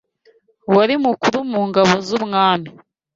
[0.75, 2.69] wari mukuru mu ngabo z’umwami